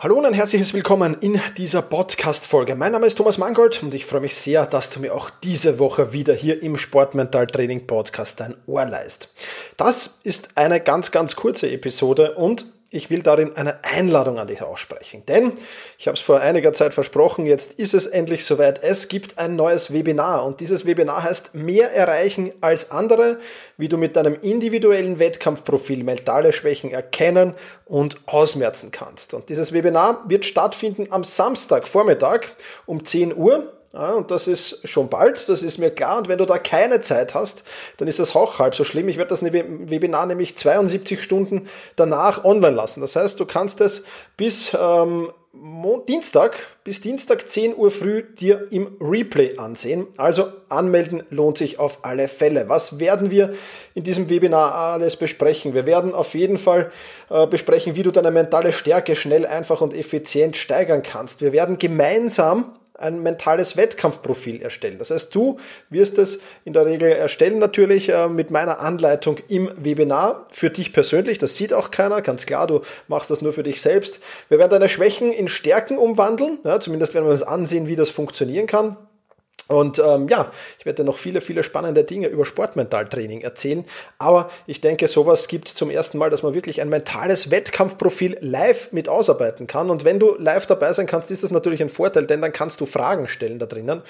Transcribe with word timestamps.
Hallo 0.00 0.14
und 0.14 0.26
ein 0.26 0.32
herzliches 0.32 0.74
Willkommen 0.74 1.16
in 1.22 1.40
dieser 1.56 1.82
Podcast-Folge. 1.82 2.76
Mein 2.76 2.92
Name 2.92 3.06
ist 3.06 3.16
Thomas 3.16 3.36
Mangold 3.36 3.82
und 3.82 3.92
ich 3.92 4.06
freue 4.06 4.20
mich 4.20 4.36
sehr, 4.36 4.64
dass 4.64 4.90
du 4.90 5.00
mir 5.00 5.12
auch 5.12 5.28
diese 5.28 5.80
Woche 5.80 6.12
wieder 6.12 6.34
hier 6.34 6.62
im 6.62 6.76
Sportmental 6.76 7.48
Training 7.48 7.84
Podcast 7.84 8.38
dein 8.38 8.56
Ohr 8.68 8.86
leist. 8.86 9.34
Das 9.76 10.20
ist 10.22 10.50
eine 10.56 10.78
ganz, 10.78 11.10
ganz 11.10 11.34
kurze 11.34 11.68
Episode 11.68 12.36
und 12.36 12.64
ich 12.90 13.10
will 13.10 13.22
darin 13.22 13.54
eine 13.54 13.84
Einladung 13.84 14.38
an 14.38 14.46
dich 14.46 14.62
aussprechen. 14.62 15.24
Denn, 15.26 15.52
ich 15.98 16.06
habe 16.06 16.16
es 16.16 16.22
vor 16.22 16.40
einiger 16.40 16.72
Zeit 16.72 16.94
versprochen, 16.94 17.44
jetzt 17.44 17.74
ist 17.74 17.92
es 17.92 18.06
endlich 18.06 18.46
soweit. 18.46 18.82
Es 18.82 19.08
gibt 19.08 19.38
ein 19.38 19.56
neues 19.56 19.92
Webinar 19.92 20.44
und 20.44 20.60
dieses 20.60 20.86
Webinar 20.86 21.22
heißt 21.22 21.54
Mehr 21.54 21.92
erreichen 21.92 22.52
als 22.62 22.90
andere, 22.90 23.38
wie 23.76 23.88
du 23.88 23.98
mit 23.98 24.16
deinem 24.16 24.38
individuellen 24.40 25.18
Wettkampfprofil 25.18 26.02
mentale 26.02 26.52
Schwächen 26.52 26.90
erkennen 26.90 27.54
und 27.84 28.16
ausmerzen 28.26 28.90
kannst. 28.90 29.34
Und 29.34 29.50
dieses 29.50 29.72
Webinar 29.74 30.24
wird 30.26 30.46
stattfinden 30.46 31.08
am 31.10 31.24
Samstagvormittag 31.24 32.40
um 32.86 33.04
10 33.04 33.36
Uhr 33.36 33.77
ja, 33.94 34.10
und 34.10 34.30
das 34.30 34.48
ist 34.48 34.86
schon 34.86 35.08
bald, 35.08 35.48
das 35.48 35.62
ist 35.62 35.78
mir 35.78 35.90
klar. 35.90 36.18
Und 36.18 36.28
wenn 36.28 36.36
du 36.36 36.44
da 36.44 36.58
keine 36.58 37.00
Zeit 37.00 37.34
hast, 37.34 37.64
dann 37.96 38.06
ist 38.06 38.18
das 38.18 38.36
auch 38.36 38.58
halb 38.58 38.74
so 38.74 38.84
schlimm. 38.84 39.08
Ich 39.08 39.16
werde 39.16 39.30
das 39.30 39.42
Webinar 39.42 40.26
nämlich 40.26 40.56
72 40.56 41.22
Stunden 41.22 41.68
danach 41.96 42.44
online 42.44 42.76
lassen. 42.76 43.00
Das 43.00 43.16
heißt, 43.16 43.40
du 43.40 43.46
kannst 43.46 43.80
es 43.80 44.04
bis 44.36 44.76
ähm, 44.78 45.32
Dienstag, 46.06 46.58
bis 46.84 47.00
Dienstag 47.00 47.48
10 47.48 47.76
Uhr 47.76 47.90
früh 47.90 48.22
dir 48.22 48.68
im 48.70 48.96
Replay 49.00 49.56
ansehen. 49.56 50.06
Also 50.18 50.48
anmelden 50.68 51.22
lohnt 51.30 51.56
sich 51.56 51.78
auf 51.78 52.00
alle 52.02 52.28
Fälle. 52.28 52.68
Was 52.68 52.98
werden 53.00 53.30
wir 53.30 53.54
in 53.94 54.04
diesem 54.04 54.28
Webinar 54.28 54.74
alles 54.74 55.16
besprechen? 55.16 55.72
Wir 55.72 55.86
werden 55.86 56.12
auf 56.12 56.34
jeden 56.34 56.58
Fall 56.58 56.92
äh, 57.30 57.46
besprechen, 57.46 57.96
wie 57.96 58.02
du 58.02 58.10
deine 58.10 58.30
mentale 58.30 58.74
Stärke 58.74 59.16
schnell, 59.16 59.46
einfach 59.46 59.80
und 59.80 59.94
effizient 59.94 60.58
steigern 60.58 61.02
kannst. 61.02 61.40
Wir 61.40 61.52
werden 61.52 61.78
gemeinsam 61.78 62.74
ein 62.98 63.22
mentales 63.22 63.76
Wettkampfprofil 63.76 64.60
erstellen. 64.60 64.98
Das 64.98 65.10
heißt, 65.10 65.34
du 65.34 65.56
wirst 65.88 66.18
es 66.18 66.40
in 66.64 66.72
der 66.72 66.84
Regel 66.84 67.10
erstellen 67.10 67.58
natürlich 67.58 68.10
äh, 68.10 68.28
mit 68.28 68.50
meiner 68.50 68.80
Anleitung 68.80 69.38
im 69.48 69.70
Webinar 69.76 70.44
für 70.50 70.70
dich 70.70 70.92
persönlich. 70.92 71.38
Das 71.38 71.56
sieht 71.56 71.72
auch 71.72 71.90
keiner, 71.90 72.20
ganz 72.20 72.44
klar, 72.44 72.66
du 72.66 72.82
machst 73.06 73.30
das 73.30 73.40
nur 73.40 73.52
für 73.52 73.62
dich 73.62 73.80
selbst. 73.80 74.20
Wir 74.48 74.58
werden 74.58 74.70
deine 74.70 74.88
Schwächen 74.88 75.32
in 75.32 75.48
Stärken 75.48 75.96
umwandeln, 75.96 76.58
ja, 76.64 76.80
zumindest 76.80 77.14
werden 77.14 77.24
wir 77.26 77.32
uns 77.32 77.42
ansehen, 77.42 77.86
wie 77.86 77.96
das 77.96 78.10
funktionieren 78.10 78.66
kann. 78.66 78.96
Und 79.68 79.98
ähm, 79.98 80.28
ja, 80.28 80.50
ich 80.78 80.86
werde 80.86 81.04
noch 81.04 81.16
viele, 81.16 81.40
viele 81.40 81.62
spannende 81.62 82.02
Dinge 82.02 82.26
über 82.28 82.44
Sportmentaltraining 82.44 83.42
erzählen. 83.42 83.84
Aber 84.18 84.50
ich 84.66 84.80
denke, 84.80 85.06
sowas 85.08 85.46
gibt 85.46 85.68
es 85.68 85.74
zum 85.74 85.90
ersten 85.90 86.18
Mal, 86.18 86.30
dass 86.30 86.42
man 86.42 86.54
wirklich 86.54 86.80
ein 86.80 86.88
mentales 86.88 87.50
Wettkampfprofil 87.50 88.38
live 88.40 88.92
mit 88.92 89.08
ausarbeiten 89.08 89.66
kann. 89.66 89.90
Und 89.90 90.04
wenn 90.04 90.18
du 90.18 90.36
live 90.38 90.66
dabei 90.66 90.92
sein 90.94 91.06
kannst, 91.06 91.30
ist 91.30 91.42
das 91.42 91.50
natürlich 91.50 91.82
ein 91.82 91.90
Vorteil, 91.90 92.26
denn 92.26 92.40
dann 92.40 92.52
kannst 92.52 92.80
du 92.80 92.86
Fragen 92.86 93.28
stellen 93.28 93.58
da 93.58 93.66
drinnen. 93.66 94.02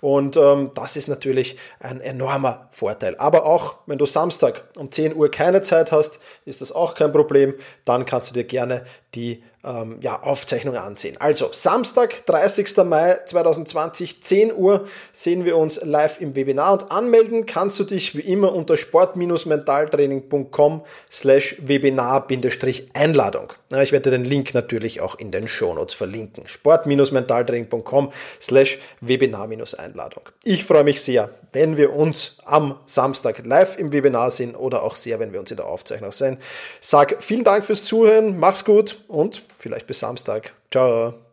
Und 0.00 0.36
ähm, 0.36 0.72
das 0.74 0.96
ist 0.96 1.08
natürlich 1.08 1.56
ein 1.78 2.00
enormer 2.00 2.68
Vorteil. 2.72 3.16
Aber 3.16 3.46
auch 3.46 3.76
wenn 3.86 3.98
du 3.98 4.06
Samstag 4.06 4.64
um 4.76 4.90
10 4.90 5.14
Uhr 5.14 5.30
keine 5.30 5.62
Zeit 5.62 5.92
hast, 5.92 6.18
ist 6.44 6.60
das 6.60 6.72
auch 6.72 6.94
kein 6.94 7.12
Problem. 7.12 7.54
Dann 7.84 8.04
kannst 8.04 8.30
du 8.30 8.34
dir 8.34 8.44
gerne 8.44 8.84
die 9.14 9.44
ähm, 9.64 9.98
ja, 10.00 10.22
Aufzeichnungen 10.22 10.80
ansehen. 10.80 11.16
Also 11.18 11.50
Samstag, 11.52 12.26
30. 12.26 12.76
Mai 12.84 13.18
2020, 13.26 14.22
10 14.22 14.54
Uhr 14.54 14.86
sehen 15.12 15.44
wir 15.44 15.56
uns 15.56 15.80
live 15.82 16.20
im 16.20 16.36
Webinar 16.36 16.72
und 16.72 16.90
anmelden 16.90 17.46
kannst 17.46 17.78
du 17.80 17.84
dich 17.84 18.16
wie 18.16 18.20
immer 18.20 18.54
unter 18.54 18.76
sport-mentaltraining.com 18.76 20.82
slash 21.10 21.56
Webinar-Einladung. 21.60 23.52
Ich 23.82 23.92
werde 23.92 24.10
den 24.10 24.24
Link 24.24 24.54
natürlich 24.54 25.00
auch 25.00 25.16
in 25.16 25.30
den 25.30 25.48
Shownotes 25.48 25.94
verlinken. 25.94 26.46
sport-mentaltraining.com 26.46 28.12
slash 28.40 28.78
Webinar-Einladung. 29.00 30.22
Ich 30.44 30.64
freue 30.64 30.84
mich 30.84 31.00
sehr, 31.00 31.30
wenn 31.52 31.76
wir 31.76 31.94
uns 31.94 32.38
am 32.44 32.78
Samstag 32.86 33.44
live 33.46 33.78
im 33.78 33.92
Webinar 33.92 34.30
sehen 34.30 34.54
oder 34.54 34.82
auch 34.82 34.96
sehr, 34.96 35.20
wenn 35.20 35.32
wir 35.32 35.40
uns 35.40 35.50
in 35.50 35.56
der 35.56 35.66
Aufzeichnung 35.66 36.12
sehen. 36.12 36.38
Sag 36.80 37.22
vielen 37.22 37.44
Dank 37.44 37.64
fürs 37.64 37.84
Zuhören, 37.84 38.38
mach's 38.38 38.64
gut 38.64 38.98
und 39.08 39.42
vielleicht 39.64 39.86
bis 39.86 39.98
Samstag. 39.98 40.52
Ciao. 40.70 41.23